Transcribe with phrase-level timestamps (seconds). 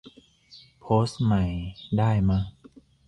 [0.79, 1.43] โพสต์ใหม่
[1.97, 2.39] ได้มะ